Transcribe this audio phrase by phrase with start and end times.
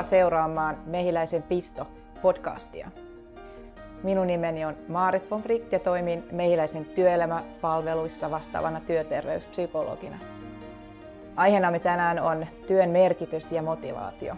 [0.00, 1.86] Tervetuloa seuraamaan Mehiläisen pisto
[2.22, 2.90] podcastia.
[4.02, 10.16] Minun nimeni on Maarit von Frick ja toimin Mehiläisen työelämäpalveluissa vastaavana työterveyspsykologina.
[11.36, 14.34] Aikeenamme tänään on työn merkitys ja motivaatio.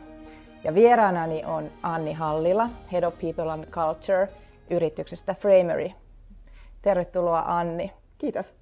[0.64, 4.28] Ja vieraanani on Anni Hallila, Head of People and Culture
[4.70, 5.90] yrityksestä Framery.
[6.82, 7.92] Tervetuloa Anni.
[8.18, 8.54] Kiitos.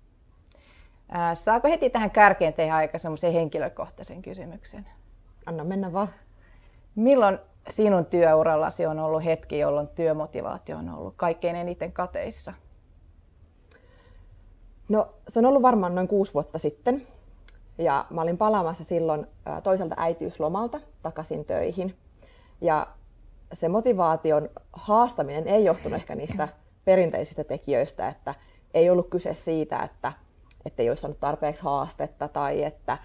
[1.34, 4.86] Saako heti tähän kärkeen tehdä aika semmoisen henkilökohtaisen kysymyksen?
[5.46, 6.08] Anna mennä vaan.
[6.94, 7.38] Milloin
[7.70, 12.52] sinun työurallasi on ollut hetki, jolloin työmotivaatio on ollut kaikkein eniten kateissa?
[14.88, 17.02] No se on ollut varmaan noin kuusi vuotta sitten.
[17.78, 19.26] Ja mä olin palaamassa silloin
[19.62, 21.94] toiselta äitiyslomalta takaisin töihin.
[22.60, 22.86] Ja
[23.52, 26.48] se motivaation haastaminen ei johtunut ehkä niistä
[26.84, 28.34] perinteisistä tekijöistä, että
[28.74, 30.12] ei ollut kyse siitä, että
[30.64, 32.98] että ei olisi saanut tarpeeksi haastetta tai että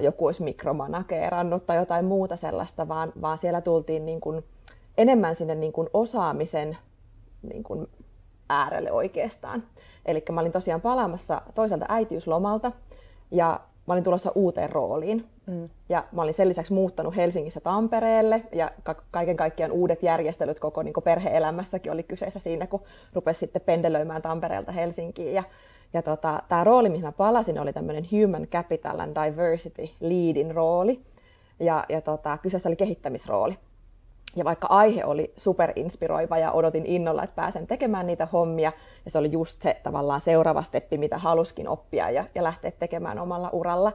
[0.00, 4.44] joku olisi mikromanageerannut tai jotain muuta sellaista, vaan, vaan siellä tultiin niin kuin
[4.98, 6.78] enemmän sinne niin kuin osaamisen
[7.42, 7.86] niin kuin
[8.48, 9.62] äärelle oikeastaan.
[10.06, 12.72] Eli mä olin tosiaan palaamassa toiselta äitiyslomalta
[13.30, 15.24] ja mä olin tulossa uuteen rooliin.
[15.46, 15.68] Mm.
[15.88, 20.82] Ja mä olin sen lisäksi muuttanut Helsingissä Tampereelle ja ka- kaiken kaikkiaan uudet järjestelyt koko
[20.82, 25.34] niin perhe-elämässäkin oli kyseessä siinä, kun rupesi sitten pendelöimään Tampereelta Helsinkiin.
[25.34, 25.42] Ja
[25.92, 31.00] ja tota, tämä rooli, mihin mä palasin, oli tämmöinen Human Capital and Diversity Leadin rooli.
[31.60, 33.58] Ja, ja tota, kyseessä oli kehittämisrooli.
[34.36, 38.72] Ja vaikka aihe oli superinspiroiva ja odotin innolla, että pääsen tekemään niitä hommia,
[39.04, 43.18] ja se oli just se tavallaan seuraava steppi, mitä haluskin oppia ja, ja lähteä tekemään
[43.18, 43.92] omalla uralla,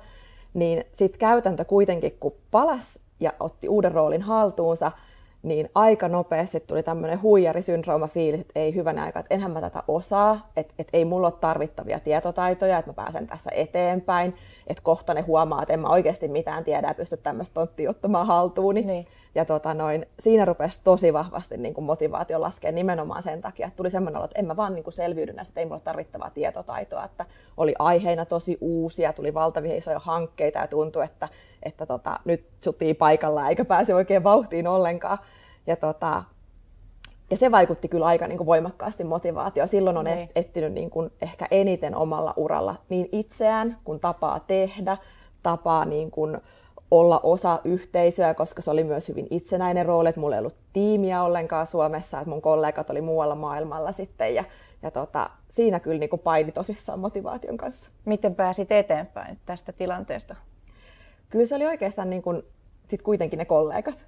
[0.53, 4.91] niin sitten käytäntö kuitenkin, kun palas ja otti uuden roolin haltuunsa,
[5.45, 9.83] niin aika nopeasti tuli tämmöinen huijarisyndrooma fiilis, että ei hyvänä aika, että enhän mä tätä
[9.87, 14.35] osaa, että, että ei mulla ole tarvittavia tietotaitoja, että mä pääsen tässä eteenpäin,
[14.67, 18.27] että kohta ne huomaa, että en mä oikeasti mitään tiedä ja pysty tämmöistä tonttia ottamaan
[18.27, 18.81] haltuuni.
[18.81, 19.07] Niin.
[19.35, 23.77] Ja tota noin, siinä rupesi tosi vahvasti niin kuin motivaatio laskea nimenomaan sen takia, että
[23.77, 25.81] tuli semmoinen olo, että en mä vaan niin kuin selviydy näistä, että ei mulla ole
[25.81, 27.25] tarvittavaa tietotaitoa, että
[27.57, 31.29] oli aiheina tosi uusia, tuli valtavia isoja hankkeita ja tuntui, että,
[31.65, 35.17] että tota, nyt sutii paikalla eikä pääse oikein vauhtiin ollenkaan.
[35.67, 36.23] Ja, tota,
[37.31, 39.67] ja se vaikutti kyllä aika niin kuin voimakkaasti motivaatio.
[39.67, 40.29] Silloin on niin.
[40.35, 44.97] etsinyt niin kuin ehkä eniten omalla uralla niin itseään kuin tapaa tehdä,
[45.43, 46.37] tapaa niin kuin
[46.91, 51.23] olla osa yhteisöä, koska se oli myös hyvin itsenäinen rooli, että mulla ei ollut tiimiä
[51.23, 54.43] ollenkaan Suomessa, että mun kollegat oli muualla maailmalla sitten ja,
[54.81, 57.89] ja tota, siinä kyllä niin kuin paini tosissaan motivaation kanssa.
[58.05, 60.35] Miten pääsit eteenpäin tästä tilanteesta?
[61.29, 62.43] Kyllä se oli oikeastaan niin kuin,
[62.87, 64.05] sit kuitenkin ne kollegat.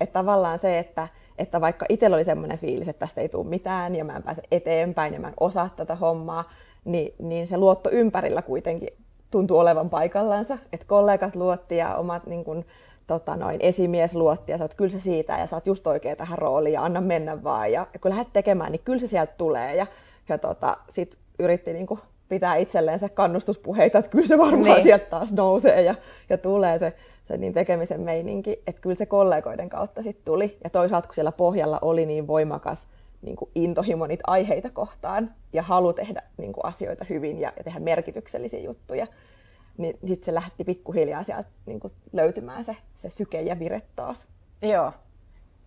[0.00, 1.08] Että tavallaan se, että,
[1.38, 4.42] että vaikka itsellä oli semmoinen fiilis, että tästä ei tule mitään ja mä en pääse
[4.50, 6.50] eteenpäin ja mä en osaa tätä hommaa,
[6.84, 8.88] niin, niin se luotto ympärillä kuitenkin
[9.30, 10.58] tuntuu olevan paikallansa.
[10.72, 12.64] Että kollegat luotti ja omat niin kun,
[13.06, 16.16] tota noin, esimies luotti ja sä oot kyllä se siitä ja sä oot just oikein
[16.16, 17.72] tähän rooliin ja anna mennä vaan.
[17.72, 19.76] Ja, ja kun lähdet tekemään, niin kyllä se sieltä tulee.
[19.76, 19.86] Ja,
[20.28, 24.82] ja tota, sit yritti niin kuin, pitää itselleensä kannustuspuheita, että kyllä se varmaan niin.
[24.82, 25.94] sieltä taas nousee ja,
[26.28, 26.92] ja tulee se,
[27.28, 30.58] se niin tekemisen meininki, että kyllä se kollegoiden kautta sitten tuli.
[30.64, 32.86] Ja toisaalta kun siellä pohjalla oli niin voimakas
[33.22, 37.64] niin kuin intohimo niitä aiheita kohtaan ja halu tehdä niin kuin asioita hyvin ja, ja
[37.64, 39.06] tehdä merkityksellisiä juttuja,
[39.78, 44.24] niin sitten se lähti pikkuhiljaa sieltä niin kuin löytymään se, se syke ja vire taas.
[44.62, 44.92] Joo.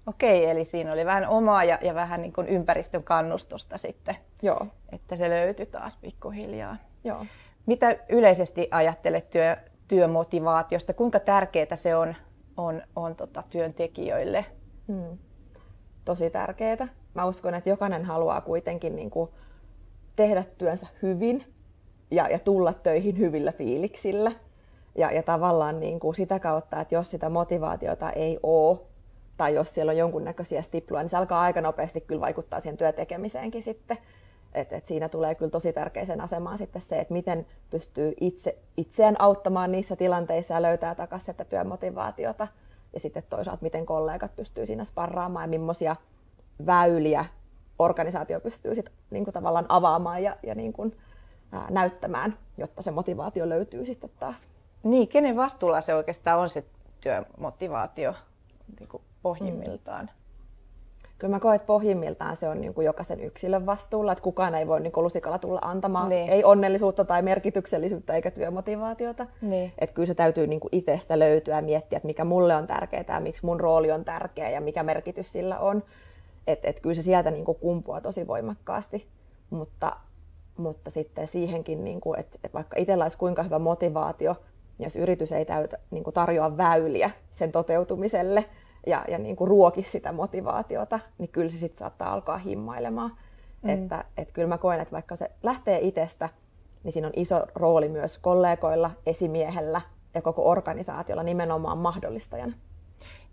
[0.07, 4.67] Okei, eli siinä oli vähän omaa ja, ja vähän niin kuin ympäristön kannustusta sitten, Joo.
[4.91, 6.77] että se löytyi taas pikkuhiljaa.
[7.03, 7.25] Joo.
[7.65, 10.93] Mitä yleisesti ajattelet työ, työmotivaatiosta?
[10.93, 12.15] Kuinka tärkeää se on,
[12.57, 14.45] on, on tota, työntekijöille?
[14.87, 15.17] Hmm.
[16.05, 16.87] Tosi tärkeää.
[17.13, 19.29] Mä uskon, että jokainen haluaa kuitenkin niin kuin
[20.15, 21.43] tehdä työnsä hyvin
[22.11, 24.31] ja, ja tulla töihin hyvillä fiiliksillä.
[24.95, 28.79] Ja, ja tavallaan niin kuin sitä kautta, että jos sitä motivaatiota ei ole,
[29.37, 33.63] tai jos siellä on jonkunnäköisiä stipluja, niin se alkaa aika nopeasti kyllä vaikuttaa siihen työtekemiseenkin
[33.63, 33.97] sitten.
[34.53, 39.15] Et, et siinä tulee kyllä tosi tärkeisen asemaan sitten se, että miten pystyy itse, itseään
[39.19, 42.47] auttamaan niissä tilanteissa ja löytää takaisin sitä työmotivaatiota.
[42.93, 45.95] Ja sitten toisaalta, miten kollegat pystyy siinä sparraamaan ja millaisia
[46.65, 47.25] väyliä
[47.79, 50.97] organisaatio pystyy sitten niin kuin tavallaan avaamaan ja, ja niin kuin,
[51.51, 54.47] ää, näyttämään, jotta se motivaatio löytyy sitten taas.
[54.83, 56.63] Niin, kenen vastuulla se oikeastaan on se
[57.01, 58.13] työmotivaatio
[58.79, 60.05] niin kuin pohjimmiltaan?
[60.05, 60.23] Mm
[61.23, 64.67] kyllä mä koen, että pohjimmiltaan se on niin kuin jokaisen yksilön vastuulla, että kukaan ei
[64.67, 66.29] voi niin kuin lusikalla tulla antamaan niin.
[66.29, 69.25] ei onnellisuutta tai merkityksellisyyttä eikä työmotivaatiota.
[69.41, 69.73] Niin.
[69.79, 73.05] Että kyllä se täytyy niin kuin itsestä löytyä ja miettiä, että mikä mulle on tärkeää
[73.07, 75.83] ja miksi mun rooli on tärkeä ja mikä merkitys sillä on.
[76.47, 79.07] Että et kyllä se sieltä niin kuin kumpuaa tosi voimakkaasti,
[79.49, 79.95] mutta,
[80.57, 84.35] mutta sitten siihenkin, niin kuin, että, että vaikka itsellä olisi kuinka hyvä motivaatio,
[84.79, 88.45] jos yritys ei täytä, niin kuin tarjoa väyliä sen toteutumiselle,
[88.87, 93.11] ja, ja niin kuin ruoki sitä motivaatiota, niin kyllä se sitten saattaa alkaa himmailemaan.
[93.61, 93.69] Mm.
[93.69, 96.29] Että et kyllä mä koen, että vaikka se lähtee itsestä,
[96.83, 99.81] niin siinä on iso rooli myös kollegoilla, esimiehellä
[100.13, 102.53] ja koko organisaatiolla nimenomaan mahdollistajana.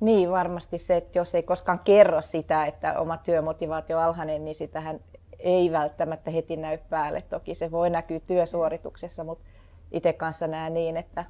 [0.00, 4.54] Niin, varmasti se, että jos ei koskaan kerro sitä, että oma työmotivaatio on alhainen, niin
[4.54, 5.00] sitähän
[5.38, 7.22] ei välttämättä heti näy päälle.
[7.22, 9.44] Toki se voi näkyä työsuorituksessa, mutta
[9.92, 11.24] itse kanssa näen niin, että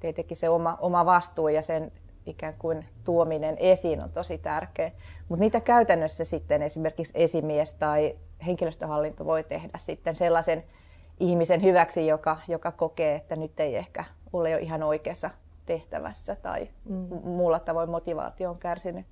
[0.00, 1.92] tietenkin se oma, oma vastuu ja sen
[2.26, 4.92] ikään kuin tuominen esiin on tosi tärkeä.
[5.28, 8.16] Mutta mitä käytännössä sitten esimerkiksi esimies tai
[8.46, 10.64] henkilöstöhallinto voi tehdä sitten sellaisen
[11.20, 15.30] ihmisen hyväksi, joka, joka kokee, että nyt ei ehkä ole jo ihan oikeassa
[15.66, 17.08] tehtävässä tai mm.
[17.24, 19.06] muulla tavoin motivaatio on kärsinyt?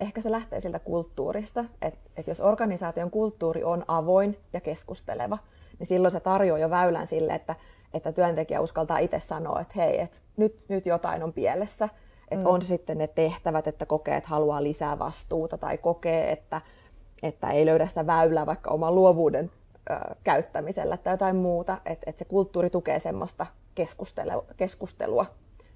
[0.00, 5.38] Ehkä se lähtee siltä kulttuurista, että, että jos organisaation kulttuuri on avoin ja keskusteleva,
[5.78, 7.54] niin silloin se tarjoaa jo väylän sille, että,
[7.94, 11.88] että työntekijä uskaltaa itse sanoa, että hei, että nyt, nyt jotain on pielessä.
[12.30, 12.54] Että mm.
[12.54, 16.60] on sitten ne tehtävät, että kokee, että haluaa lisää vastuuta tai kokee, että,
[17.22, 19.50] että ei löydä sitä väylää vaikka oman luovuuden
[19.90, 21.78] ö, käyttämisellä tai jotain muuta.
[21.86, 25.26] Että, että se kulttuuri tukee semmoista keskustelua, keskustelua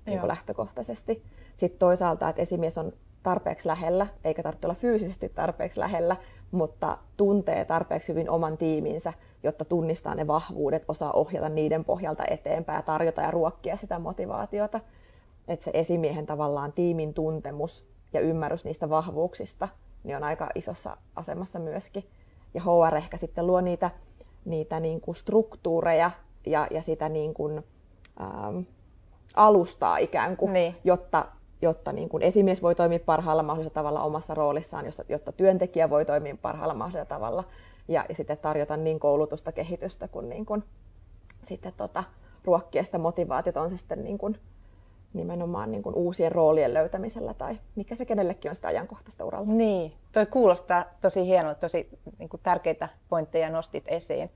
[0.07, 1.23] niin kuin lähtökohtaisesti.
[1.57, 2.93] Sitten toisaalta, että esimies on
[3.23, 6.17] tarpeeksi lähellä, eikä tarvitse olla fyysisesti tarpeeksi lähellä,
[6.51, 9.13] mutta tuntee tarpeeksi hyvin oman tiiminsä,
[9.43, 14.81] jotta tunnistaa ne vahvuudet, osaa ohjata niiden pohjalta eteenpäin ja tarjota ja ruokkia sitä motivaatiota.
[15.49, 19.69] Että se esimiehen tavallaan tiimin tuntemus ja ymmärrys niistä vahvuuksista
[20.05, 22.05] niin on aika isossa asemassa myöskin.
[22.55, 23.91] Ja HR ehkä sitten luo niitä,
[24.45, 26.11] niitä niin kuin struktuureja
[26.47, 27.65] ja, ja sitä niin kuin,
[28.21, 28.61] ähm,
[29.37, 30.77] alustaa ikään kuin, niin.
[30.85, 31.27] jotta,
[31.63, 36.37] jotta niin kuin esimies voi toimia parhaalla mahdollisella tavalla omassa roolissaan, jotta työntekijä voi toimia
[36.43, 37.45] parhaalla mahdollisella tavalla
[37.89, 40.63] ja, ja sitten tarjota niin koulutusta, kehitystä kuin, niin kuin
[41.45, 42.05] sitten tota,
[42.45, 44.37] ruokkia sitä motivaatiota, on se sitten niin kuin,
[45.13, 49.53] nimenomaan niin kuin uusien roolien löytämisellä tai mikä se kenellekin on sitä ajankohtaista uralla.
[49.53, 51.89] Niin, toi kuulostaa tosi hienolta, tosi
[52.19, 54.31] niin kuin tärkeitä pointteja nostit esiin.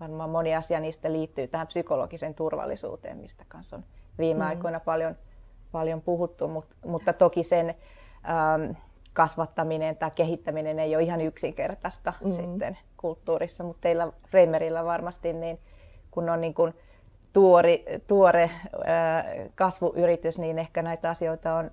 [0.00, 3.84] Varmaan moni asia niistä liittyy tähän psykologiseen turvallisuuteen, mistä kanssa on
[4.18, 4.48] viime mm.
[4.48, 5.16] aikoina paljon,
[5.72, 8.70] paljon puhuttu, mutta, mutta toki sen ähm,
[9.12, 12.30] kasvattaminen tai kehittäminen ei ole ihan yksinkertaista mm.
[12.30, 15.58] sitten kulttuurissa, mutta teillä Framerilla varmasti, niin
[16.10, 16.74] kun on niin kuin
[17.32, 21.70] tuori, tuore äh, kasvuyritys, niin ehkä näitä asioita on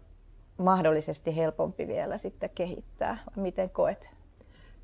[0.57, 3.17] mahdollisesti helpompi vielä sitten kehittää.
[3.35, 4.09] Miten koet?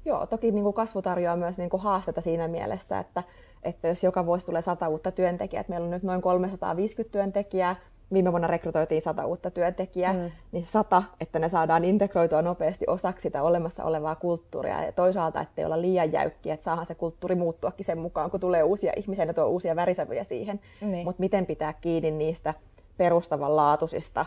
[0.06, 3.23] Joo, toki niin kuin kasvu tarjoaa myös niin kuin haastetta siinä mielessä, että,
[3.63, 7.75] että jos joka vuosi tulee sata uutta työntekijää, että meillä on nyt noin 350 työntekijää,
[8.13, 10.31] viime vuonna rekrytoitiin sata uutta työntekijää, mm.
[10.51, 14.83] niin sata, että ne saadaan integroitua nopeasti osaksi sitä olemassa olevaa kulttuuria.
[14.83, 18.63] Ja toisaalta, ettei olla liian jäykkiä, että saahan se kulttuuri muuttuakin sen mukaan, kun tulee
[18.63, 20.59] uusia ihmisiä ja tuo uusia värisävyjä siihen.
[20.81, 21.05] Niin.
[21.05, 22.53] Mutta miten pitää kiinni niistä
[22.97, 24.25] perustavanlaatuisista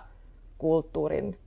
[0.58, 1.38] kulttuurin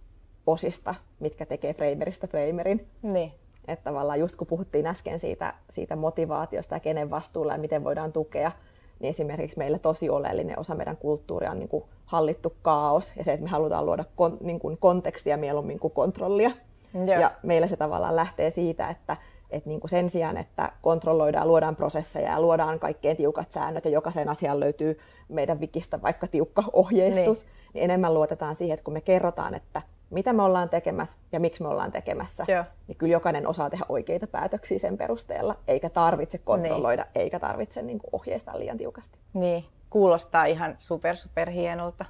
[0.47, 2.87] osista, mitkä tekee Framerista Framerin.
[3.01, 3.31] Niin.
[3.67, 8.13] Että tavallaan just kun puhuttiin äsken siitä, siitä motivaatiosta ja kenen vastuulla ja miten voidaan
[8.13, 8.51] tukea,
[8.99, 13.33] niin esimerkiksi meille tosi oleellinen osa meidän kulttuuria on niin kuin hallittu kaos ja se,
[13.33, 16.51] että me halutaan luoda kon, niin kuin kontekstia mieluummin kuin kontrollia.
[16.93, 17.21] Joo.
[17.21, 19.17] Ja meillä se tavallaan lähtee siitä, että,
[19.49, 23.91] että niin kuin sen sijaan, että kontrolloidaan, luodaan prosesseja ja luodaan kaikkein tiukat säännöt ja
[23.91, 27.51] jokaisen asian löytyy meidän wikistä vaikka tiukka ohjeistus, niin.
[27.73, 31.63] niin enemmän luotetaan siihen, että kun me kerrotaan, että mitä me ollaan tekemässä ja miksi
[31.63, 32.63] me ollaan tekemässä, Joo.
[32.87, 37.21] niin kyllä jokainen osaa tehdä oikeita päätöksiä sen perusteella, eikä tarvitse kontrolloida, niin.
[37.23, 39.19] eikä tarvitse niin kuin ohjeistaa liian tiukasti.
[39.33, 42.05] Niin, kuulostaa ihan super super hienolta.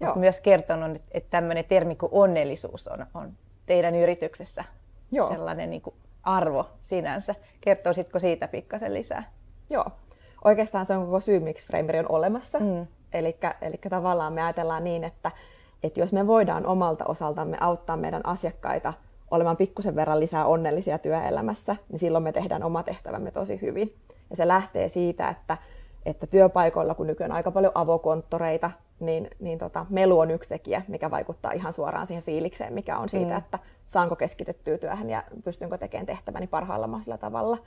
[0.00, 0.14] Joo.
[0.14, 3.32] myös kertonut, että tämmöinen termi kuin onnellisuus on, on
[3.66, 4.64] teidän yrityksessä
[5.10, 5.28] Joo.
[5.28, 7.34] sellainen niin kuin arvo sinänsä.
[7.60, 9.22] Kertoisitko siitä pikkasen lisää?
[9.70, 9.84] Joo.
[10.44, 12.58] Oikeastaan se on koko syy, miksi Frameri on olemassa.
[12.58, 12.86] Mm.
[13.12, 13.38] Eli
[13.90, 15.30] tavallaan me ajatellaan niin, että
[15.82, 18.92] että jos me voidaan omalta osaltamme auttaa meidän asiakkaita
[19.30, 23.94] olemaan pikkusen verran lisää onnellisia työelämässä, niin silloin me tehdään oma tehtävämme tosi hyvin.
[24.30, 25.56] Ja se lähtee siitä, että,
[26.06, 28.70] että työpaikoilla, kun nykyään on aika paljon avokonttoreita,
[29.00, 33.08] niin, niin tota, melu on yksi tekijä, mikä vaikuttaa ihan suoraan siihen fiilikseen, mikä on
[33.08, 33.38] siitä, mm.
[33.38, 33.58] että
[33.88, 37.58] saanko keskityttyä työhön ja pystynkö tekemään tehtäväni parhaalla mahdollisella tavalla.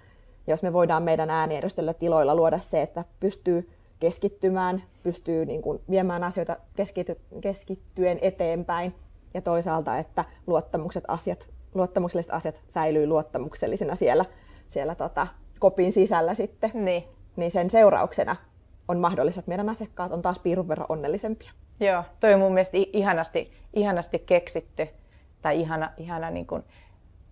[0.48, 3.69] Jos me voidaan meidän ääniedustajille tiloilla luoda se, että pystyy
[4.05, 8.95] keskittymään, pystyy niin kuin viemään asioita keskity, keskittyen eteenpäin
[9.33, 14.25] ja toisaalta, että luottamukset asiat, luottamukselliset asiat säilyy luottamuksellisina siellä,
[14.67, 15.27] siellä tota,
[15.59, 16.71] kopin sisällä sitten.
[16.74, 17.03] Niin.
[17.35, 18.35] niin sen seurauksena
[18.88, 21.51] on mahdollista, että meidän asiakkaat on taas piirun verran onnellisempia.
[21.79, 24.88] Joo, toi on mun mielestä ihanasti, ihanasti keksitty
[25.41, 26.63] tai ihana, ihana niin kuin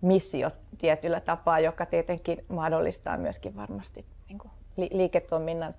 [0.00, 5.74] missio tietyllä tapaa, joka tietenkin mahdollistaa myöskin varmasti niin kuin liiketoiminnan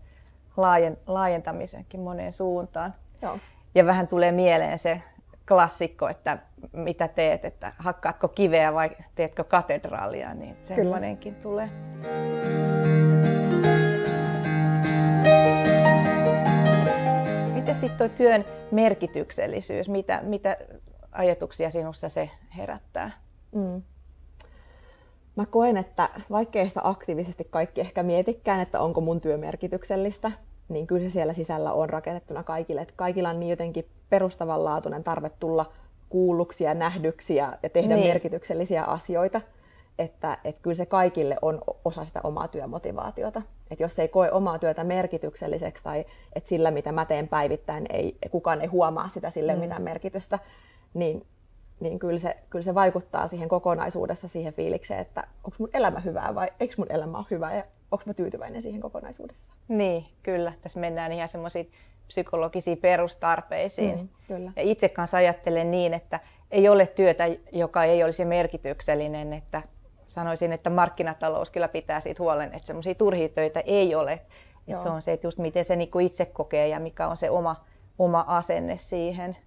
[0.58, 2.94] laajen, laajentamisenkin moneen suuntaan.
[3.22, 3.40] Joo.
[3.76, 5.02] Ja vähän tulee mieleen se
[5.48, 6.38] klassikko, että
[6.72, 11.70] mitä teet, että hakkaatko kiveä vai teetkö katedraalia, niin semmoinenkin tulee.
[17.54, 20.58] Miten sitten tuo työn merkityksellisyys, mitä, mitä
[21.12, 23.12] ajatuksia sinussa se herättää?
[23.56, 23.82] Mm.
[25.36, 30.32] Mä koen, että vaikkei sitä aktiivisesti kaikki ehkä mietikään, että onko mun työ merkityksellistä,
[30.70, 32.82] niin kyllä se siellä sisällä on rakennettuna kaikille.
[32.82, 35.72] Että kaikilla on niin jotenkin perustavanlaatuinen tarve tulla
[36.10, 38.08] kuulluksi ja nähdyksi ja tehdä niin.
[38.08, 39.42] merkityksellisiä asioita.
[40.00, 43.42] Että, että kyllä se kaikille on osa sitä omaa työmotivaatiota.
[43.72, 48.18] Että jos ei koe omaa työtä merkitykselliseksi tai että sillä mitä mä teen päivittäin ei,
[48.32, 49.60] kukaan ei huomaa sitä sille mm.
[49.60, 50.40] mitään merkitystä,
[50.94, 51.26] niin,
[51.80, 56.36] niin kyllä, se, kyllä se vaikuttaa siihen kokonaisuudessa siihen fiilikseen, että onko mun elämä hyvää
[56.36, 59.54] vai eikö mun elämä ole hyvää ja onko mä tyytyväinen siihen kokonaisuudessa.
[59.68, 60.54] Niin, kyllä.
[60.62, 61.72] Tässä mennään ihan semmoisiin
[62.08, 63.98] psykologisiin perustarpeisiin.
[63.98, 64.52] Mm, kyllä.
[64.56, 66.20] Ja itse kanssa ajattelen niin, että
[66.52, 69.62] ei ole työtä, joka ei olisi merkityksellinen, että
[70.08, 74.22] sanoisin, että markkinatalous kyllä pitää siitä huolen, että semmoisia turhia töitä ei ole.
[74.68, 77.30] Että se on se, että just miten se niinku itse kokee ja mikä on se
[77.30, 77.56] oma,
[78.00, 79.38] oma asenne siihen.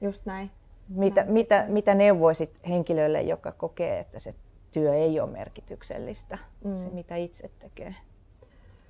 [0.00, 0.50] Just näin.
[0.88, 1.32] Mitä, näin.
[1.32, 4.34] mitä, mitä neuvoisit henkilölle, joka kokee, että se
[4.72, 6.76] työ ei ole merkityksellistä, mm.
[6.76, 7.94] se mitä itse tekee?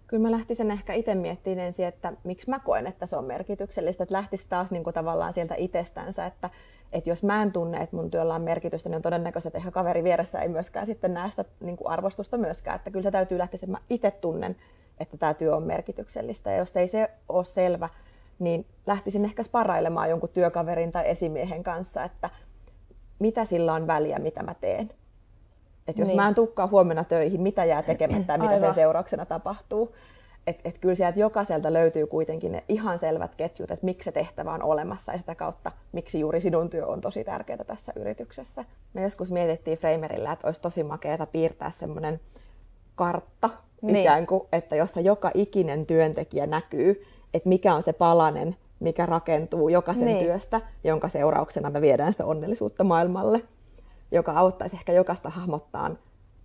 [0.07, 4.03] Kyllä mä lähtisin ehkä itse miettimään ensin, että miksi mä koen, että se on merkityksellistä.
[4.03, 6.51] Että lähtisi taas niin kuin tavallaan sieltä itsestänsä, että,
[6.93, 9.71] että jos mä en tunne, että mun työllä on merkitystä, niin on todennäköistä, että ehkä
[9.71, 12.77] kaveri vieressä ei myöskään sitten näe sitä niin kuin arvostusta myöskään.
[12.77, 14.57] Että kyllä se täytyy lähteä, että mä itse tunnen,
[15.01, 16.51] että tämä työ on merkityksellistä.
[16.51, 17.89] Ja jos ei se ole selvä,
[18.39, 22.31] niin lähtisin ehkä sparailemaan jonkun työkaverin tai esimiehen kanssa, että
[23.19, 24.91] mitä sillä on väliä, mitä mä teen.
[25.89, 26.17] Että jos niin.
[26.17, 29.95] mä en tukkaa huomenna töihin, mitä jää tekemättä ja mitä sen seurauksena tapahtuu.
[30.47, 34.53] Että et kyllä sieltä jokaiselta löytyy kuitenkin ne ihan selvät ketjut, että miksi se tehtävä
[34.53, 38.65] on olemassa ja sitä kautta miksi juuri sinun työ on tosi tärkeää tässä yrityksessä.
[38.95, 42.21] Me joskus mietittiin Framerillä, että olisi tosi makeata piirtää semmoinen
[42.95, 43.51] kartta
[43.83, 43.97] niin.
[43.97, 49.69] ikään kuin, että jossa joka ikinen työntekijä näkyy, että mikä on se palanen, mikä rakentuu
[49.69, 50.19] jokaisen niin.
[50.19, 53.43] työstä, jonka seurauksena me viedään sitä onnellisuutta maailmalle
[54.11, 55.91] joka auttaisi ehkä jokaista hahmottaa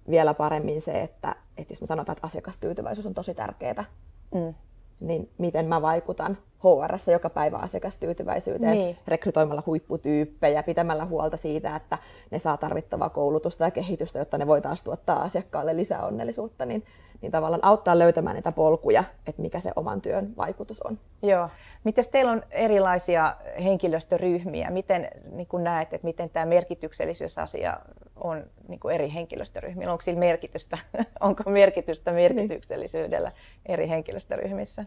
[0.09, 3.85] vielä paremmin se, että, että jos me sanotaan, että asiakastyytyväisyys on tosi tärkeää,
[4.33, 4.53] mm.
[5.01, 8.97] Niin miten mä vaikutan HRS joka päivä asiakastyytyväisyyteen niin.
[9.07, 11.97] rekrytoimalla huipputyyppejä, pitämällä huolta siitä, että
[12.31, 16.83] ne saa tarvittavaa koulutusta ja kehitystä, jotta ne voi taas tuottaa asiakkaalle lisää onnellisuutta, niin
[17.21, 20.97] niin tavallaan auttaa löytämään niitä polkuja, että mikä se oman työn vaikutus on.
[21.21, 21.49] Joo.
[21.83, 24.69] Miten teillä on erilaisia henkilöstöryhmiä?
[24.69, 27.79] Miten niin näet, että miten tämä merkityksellisyysasia
[28.21, 29.91] on niin kuin eri henkilöstöryhmillä?
[29.91, 30.77] Onko sillä merkitystä?
[31.19, 33.31] Onko merkitystä merkityksellisyydellä
[33.65, 34.85] eri henkilöstöryhmissä?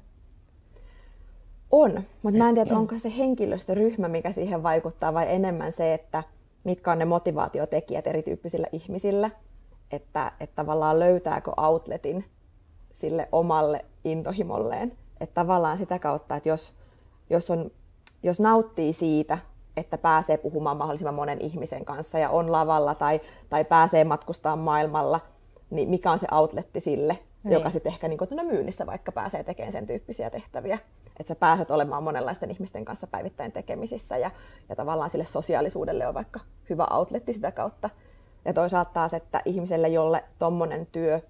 [1.71, 6.23] On, mutta mä en tiedä, onko se henkilöstöryhmä, mikä siihen vaikuttaa, vai enemmän se, että
[6.65, 9.31] mitkä on ne motivaatiotekijät erityyppisillä ihmisillä
[9.93, 12.25] että, että tavallaan löytääkö outletin
[12.93, 14.93] sille omalle intohimolleen.
[15.21, 16.73] Että tavallaan sitä kautta, että jos,
[17.31, 17.71] jos, on,
[18.23, 19.39] jos nauttii siitä,
[19.77, 25.21] että pääsee puhumaan mahdollisimman monen ihmisen kanssa ja on lavalla tai, tai pääsee matkustamaan maailmalla,
[25.71, 27.53] niin mikä on se outletti sille, niin.
[27.53, 30.79] joka sitten ehkä niin myynnissä vaikka pääsee tekemään sen tyyppisiä tehtäviä.
[31.21, 34.31] Että sä pääset olemaan monenlaisten ihmisten kanssa päivittäin tekemisissä ja,
[34.69, 36.41] ja tavallaan sille sosiaalisuudelle on vaikka
[36.71, 37.91] hyvä outletti sitä kautta.
[38.45, 41.21] Ja toisaalta taas, että ihmiselle, jolle tuommoinen työ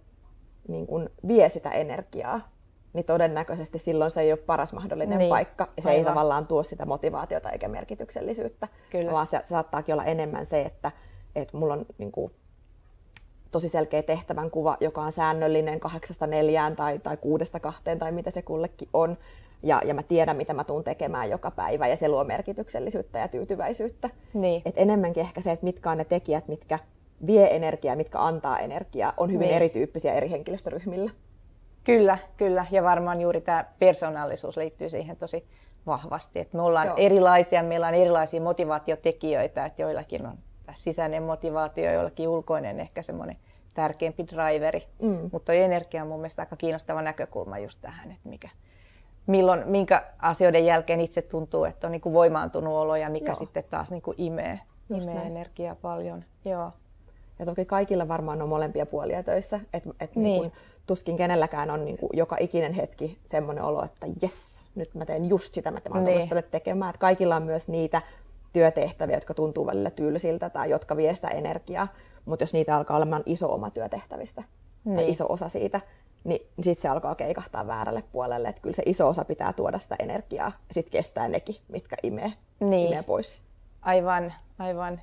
[0.69, 2.41] niin kun vie sitä energiaa,
[2.95, 5.69] niin todennäköisesti silloin se ei ole paras mahdollinen niin, paikka.
[5.77, 5.99] Ja se aivan.
[5.99, 9.13] ei tavallaan tuo sitä motivaatiota eikä merkityksellisyyttä, Kyllä.
[9.13, 10.93] vaan se, se saattaakin olla enemmän se, että,
[11.35, 12.33] että mulla on niin kuin,
[13.55, 18.31] tosi selkeä tehtävän kuva, joka on säännöllinen kahdeksasta neljään tai, tai kuudesta kahteen tai mitä
[18.31, 19.17] se kullekin on.
[19.63, 23.29] Ja, ja mä tiedän, mitä mä tuun tekemään joka päivä ja se luo merkityksellisyyttä ja
[23.29, 24.11] tyytyväisyyttä.
[24.35, 24.63] Niin.
[24.65, 26.79] Et enemmänkin ehkä se, että mitkä on ne tekijät, mitkä
[27.27, 29.57] vie energiaa, mitkä antaa energiaa, on hyvin niin.
[29.57, 31.11] erityyppisiä eri henkilöstöryhmillä.
[31.85, 32.67] Kyllä, kyllä.
[32.71, 35.47] Ja varmaan juuri tämä persoonallisuus liittyy siihen tosi
[35.87, 36.41] vahvasti.
[36.41, 36.97] Että me ollaan Joo.
[36.97, 40.39] erilaisia, meillä on erilaisia motivaatiotekijöitä, että joillakin on
[40.75, 43.37] sisäinen motivaatio, joillakin ulkoinen ehkä semmoinen
[43.75, 44.87] tärkeämpi driveri.
[45.03, 45.29] Mm.
[45.33, 48.49] Mutta energia on mun mielestä aika kiinnostava näkökulma just tähän, että mikä,
[49.27, 53.35] milloin, minkä asioiden jälkeen itse tuntuu, että on niin kuin voimaantunut olo ja mikä Joo.
[53.35, 54.61] sitten taas niin kuin imee,
[54.91, 56.25] imee energiaa paljon.
[56.45, 56.73] Joo.
[57.39, 60.43] Ja toki kaikilla varmaan on molempia puolia töissä, että et niin.
[60.43, 60.53] niin
[60.87, 65.29] tuskin kenelläkään on niin kuin joka ikinen hetki semmoinen olo, että jes, nyt mä teen
[65.29, 66.31] just sitä, mitä mä oon niin.
[66.51, 66.91] tekemään.
[66.91, 68.03] Et kaikilla on myös niitä
[68.53, 71.89] työtehtäviä, jotka tuntuu välillä tylsiltä tai jotka vie sitä energiaa,
[72.25, 74.43] mutta jos niitä alkaa olemaan iso oma työtehtävistä
[74.85, 74.97] niin.
[74.97, 75.81] tai iso osa siitä,
[76.25, 78.49] niin sitten se alkaa keikahtaa väärälle puolelle.
[78.49, 82.33] Että kyllä se iso osa pitää tuoda sitä energiaa ja sitten kestää nekin, mitkä imee,
[82.61, 82.87] niin.
[82.87, 83.41] imee pois.
[83.83, 85.01] Aivan, aivan.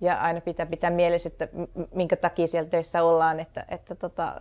[0.00, 1.48] Ja aina pitää pitää mielessä, että
[1.94, 4.34] minkä takia siellä töissä ollaan, että, että tota,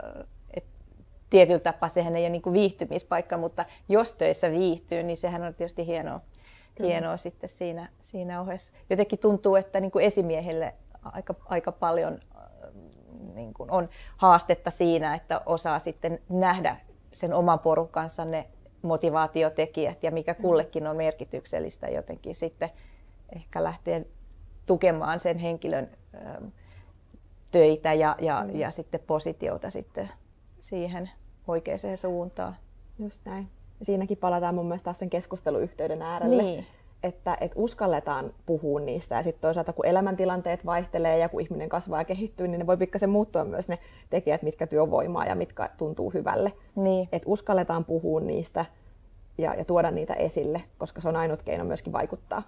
[1.29, 5.85] tietyllä tapaa sehän ei ole niin viihtymispaikka, mutta jos töissä viihtyy, niin sehän on tietysti
[5.87, 6.21] hienoa,
[6.79, 8.73] hienoa sitten siinä, siinä ohessa.
[8.89, 12.19] Jotenkin tuntuu, että niin kuin esimiehelle aika, aika paljon
[13.35, 16.77] niin kuin on haastetta siinä, että osaa sitten nähdä
[17.13, 18.47] sen oman porukansa ne
[18.81, 22.69] motivaatiotekijät ja mikä kullekin on merkityksellistä jotenkin sitten
[23.35, 24.05] ehkä lähtien
[24.65, 26.45] tukemaan sen henkilön ähm,
[27.51, 28.59] töitä ja, ja, mm.
[28.59, 30.09] ja sitten positiota sitten
[30.65, 31.09] siihen
[31.47, 32.55] oikeaan suuntaan.
[32.99, 33.47] Just näin.
[33.83, 36.43] Siinäkin palataan mun mielestä sen keskusteluyhteyden äärelle.
[36.43, 36.65] Niin
[37.05, 39.15] että, että uskalletaan puhua niistä.
[39.15, 42.77] Ja sitten toisaalta kun elämäntilanteet vaihtelee ja kun ihminen kasvaa ja kehittyy, niin ne voi
[42.77, 43.79] pikkasen muuttua myös ne
[44.09, 46.53] tekijät, mitkä työvoimaa ja mitkä tuntuu hyvälle.
[46.75, 47.09] Niin.
[47.11, 48.65] Että uskalletaan puhua niistä
[49.37, 52.43] ja, ja tuoda niitä esille, koska se on ainut keino myöskin vaikuttaa.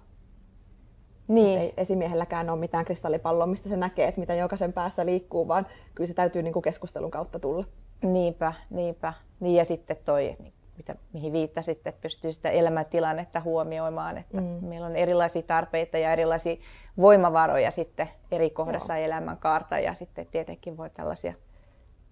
[1.28, 1.60] Niin.
[1.60, 6.08] ei esimiehelläkään ole mitään kristallipalloa, mistä se näkee, että mitä jokaisen päässä liikkuu, vaan kyllä
[6.08, 7.64] se täytyy niin kuin keskustelun kautta tulla.
[8.02, 9.12] Niinpä, niinpä.
[9.40, 10.36] Niin ja sitten toi
[10.78, 14.46] mitä, mihin viittasit, että pystyy sitä elämäntilannetta huomioimaan, että mm.
[14.46, 16.56] meillä on erilaisia tarpeita ja erilaisia
[16.96, 19.06] voimavaroja sitten eri kohdassa Joo.
[19.06, 21.34] elämänkaarta ja sitten tietenkin voi tällaisia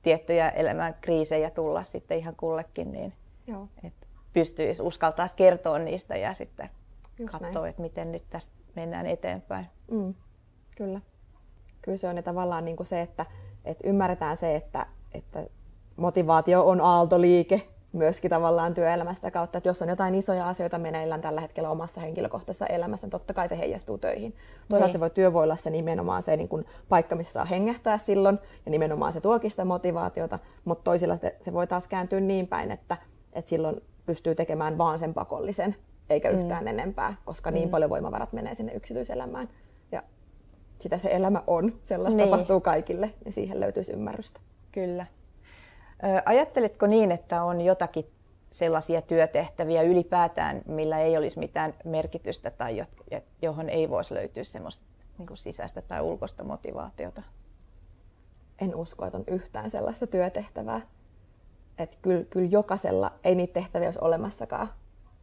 [0.02, 3.12] tiettyjä elämän kriisejä tulla sitten ihan kullekin, niin
[3.46, 3.68] Joo.
[3.84, 6.70] että pystyisi uskaltaa kertoa niistä ja sitten
[7.18, 7.70] Just katsoa, näin.
[7.70, 9.66] että miten nyt tästä mennään eteenpäin.
[9.90, 10.14] Mm.
[10.76, 11.00] Kyllä.
[11.82, 13.26] Kyllä se on tavallaan niin kuin se, että,
[13.64, 15.46] että ymmärretään se, että, että
[15.96, 17.62] motivaatio on aaltoliike
[17.92, 22.66] myöskin tavallaan työelämästä kautta, että jos on jotain isoja asioita meneillään tällä hetkellä omassa henkilökohtaisessa
[22.66, 24.34] elämässä, niin totta kai se heijastuu töihin.
[24.68, 24.92] Toisaalta niin.
[24.92, 28.38] se voi työ voi olla se nimenomaan se niin kuin paikka, missä saa hengähtää silloin,
[28.66, 32.70] ja nimenomaan se tuokin sitä motivaatiota, mutta toisilla se, se voi taas kääntyä niin päin,
[32.70, 32.96] että,
[33.32, 35.76] että silloin pystyy tekemään vaan sen pakollisen,
[36.10, 36.38] eikä mm.
[36.38, 37.71] yhtään enempää, koska niin mm.
[37.71, 39.49] paljon voimavarat menee sinne yksityiselämään.
[39.92, 40.02] Ja
[40.78, 42.30] sitä se elämä on, sellaista niin.
[42.30, 44.40] tapahtuu kaikille, ja siihen löytyisi ymmärrystä.
[44.73, 45.06] Kyllä.
[46.25, 48.11] Ajatteletko niin, että on jotakin
[48.50, 52.85] sellaisia työtehtäviä ylipäätään, millä ei olisi mitään merkitystä tai
[53.43, 54.85] johon ei voisi löytyä semmoista
[55.19, 57.23] niin kuin sisäistä tai ulkoista motivaatiota?
[58.61, 60.80] En usko, että on yhtään sellaista työtehtävää.
[61.78, 64.69] Että kyllä, kyllä jokaisella ei niitä tehtäviä olisi olemassakaan,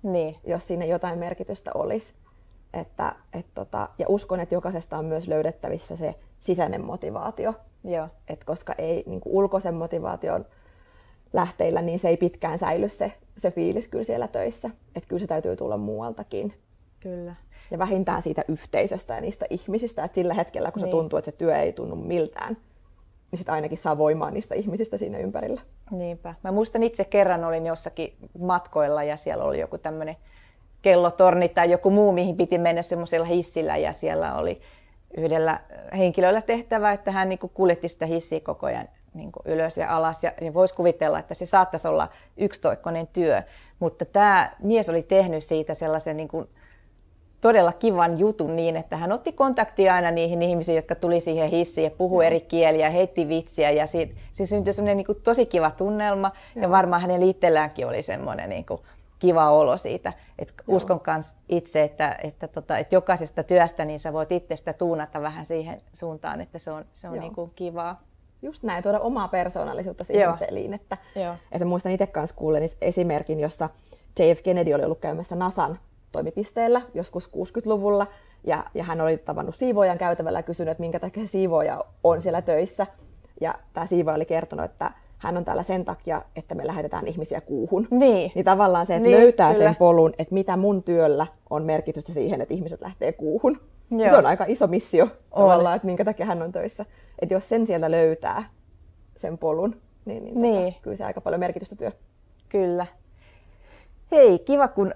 [0.03, 0.35] niin.
[0.43, 2.13] jos siinä jotain merkitystä olisi.
[2.73, 7.53] Että, et tota, ja uskon, että jokaisesta on myös löydettävissä se sisäinen motivaatio.
[7.83, 8.07] Joo.
[8.27, 10.45] Et koska ei niin kuin ulkoisen motivaation
[11.33, 14.69] lähteillä, niin se ei pitkään säily se, se fiilis kyllä siellä töissä.
[14.95, 16.53] Että kyllä se täytyy tulla muualtakin.
[16.99, 17.35] Kyllä.
[17.71, 20.87] Ja vähintään siitä yhteisöstä ja niistä ihmisistä, että sillä hetkellä, kun niin.
[20.87, 22.57] se tuntuu, että se työ ei tunnu miltään,
[23.31, 25.61] niin sitten ainakin saa voimaa niistä ihmisistä siinä ympärillä.
[25.91, 26.35] Niinpä.
[26.43, 30.15] Mä muistan itse kerran olin jossakin matkoilla ja siellä oli joku tämmöinen
[30.81, 34.61] kellotorni tai joku muu, mihin piti mennä semmoisella hissillä ja siellä oli
[35.17, 35.59] yhdellä
[35.97, 40.23] henkilöllä tehtävä, että hän niin kuljetti sitä hissiä koko ajan niin kuin ylös ja alas.
[40.23, 43.41] Ja, ja voisi kuvitella, että se saattaisi olla yksitoikkoinen työ.
[43.79, 46.49] Mutta tämä mies oli tehnyt siitä sellaisen niin kuin
[47.43, 51.85] todella kivan jutun niin, että hän otti kontaktia aina niihin ihmisiin, jotka tuli siihen hissiin
[51.85, 52.27] ja puhui mm.
[52.27, 56.63] eri kieliä, heitti vitsiä ja siitä, siitä syntyi semmoinen niin kuin tosi kiva tunnelma Joo.
[56.63, 58.81] ja varmaan hänen liitteelläänkin oli semmoinen niin kuin
[59.19, 60.13] kiva olo siitä.
[60.39, 64.73] Et uskon myös itse, että, että, tota, että jokaisesta työstä niin sä voit itse sitä
[64.73, 68.01] tuunata vähän siihen suuntaan, että se on, se on niin kuin kivaa
[68.43, 70.37] just näin, tuoda omaa persoonallisuutta siihen Joo.
[70.37, 70.73] peliin.
[70.73, 71.35] Että, Joo.
[71.51, 73.69] että muistan itse kanssa kuulen esimerkin, jossa
[74.19, 75.77] JF Kennedy oli ollut käymässä NASAn
[76.11, 78.07] toimipisteellä joskus 60-luvulla,
[78.43, 82.41] ja, ja hän oli tavannut siivoojan käytävällä ja kysynyt, että minkä takia siivooja on siellä
[82.41, 82.87] töissä.
[83.41, 87.41] Ja tämä siivooja oli kertonut, että hän on täällä sen takia, että me lähetetään ihmisiä
[87.41, 87.87] kuuhun.
[87.91, 88.31] Niin.
[88.35, 89.65] Niin tavallaan se, että niin, löytää kyllä.
[89.65, 93.59] sen polun, että mitä mun työllä on merkitystä siihen, että ihmiset lähtee kuuhun.
[93.99, 94.09] Joo.
[94.09, 95.41] Se on aika iso missio on.
[95.41, 96.85] tavallaan, että minkä takia hän on töissä.
[97.19, 98.43] Että jos sen sieltä löytää,
[99.17, 100.73] sen polun, niin, niin, niin.
[100.73, 101.91] Tota, kyllä se aika paljon merkitystä työ.
[102.49, 102.85] Kyllä.
[104.11, 104.93] Hei, kiva kun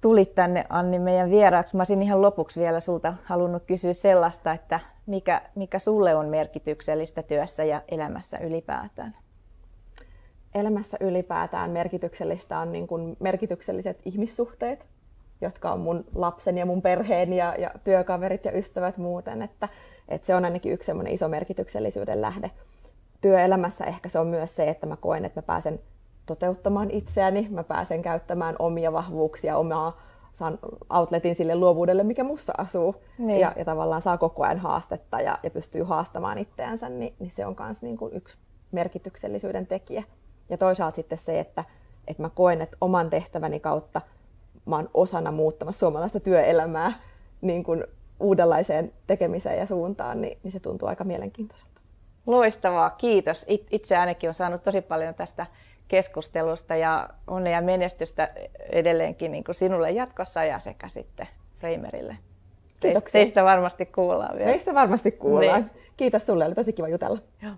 [0.00, 1.76] tulit tänne Anni meidän vieraaksi.
[1.76, 7.22] Mä olisin ihan lopuksi vielä sulta halunnut kysyä sellaista, että mikä, mikä sulle on merkityksellistä
[7.22, 9.16] työssä ja elämässä ylipäätään?
[10.54, 14.86] Elämässä ylipäätään merkityksellistä on niin kuin merkitykselliset ihmissuhteet,
[15.40, 19.42] jotka on mun lapsen ja mun perheen ja, ja työkaverit ja ystävät muuten.
[19.42, 19.68] Että,
[20.08, 22.50] että se on ainakin yksi iso merkityksellisyyden lähde.
[23.20, 25.80] Työelämässä ehkä se on myös se, että mä koen, että mä pääsen
[26.26, 30.00] toteuttamaan itseäni, mä pääsen käyttämään omia vahvuuksia, omaa
[30.34, 30.58] saan
[30.90, 32.96] outletin sille luovuudelle, mikä mussa asuu.
[33.18, 33.40] Niin.
[33.40, 37.46] Ja, ja tavallaan saa koko ajan haastetta ja, ja pystyy haastamaan itseänsä, niin, niin se
[37.46, 38.36] on myös niin kuin yksi
[38.72, 40.02] merkityksellisyyden tekijä.
[40.48, 41.64] Ja toisaalta sitten se, että,
[42.06, 44.00] että mä koen, että oman tehtäväni kautta
[44.66, 46.92] mä oon osana muuttamassa suomalaista työelämää
[47.40, 47.84] niin kuin
[48.20, 51.80] uudenlaiseen tekemiseen ja suuntaan, niin, niin se tuntuu aika mielenkiintoiselta.
[52.26, 53.46] Loistavaa, kiitos.
[53.48, 55.46] Itse ainakin on saanut tosi paljon tästä
[55.88, 58.30] keskustelusta ja onnea ja menestystä
[58.72, 62.16] edelleenkin niin kuin sinulle jatkossa ja sekä sitten Framerille.
[62.80, 63.12] Kiitoksia.
[63.12, 64.50] Teistä varmasti kuullaan vielä.
[64.50, 65.62] Meistä varmasti kuullaan.
[65.62, 65.82] Niin.
[65.96, 67.18] Kiitos sulle, oli tosi kiva jutella.
[67.42, 67.52] Joo.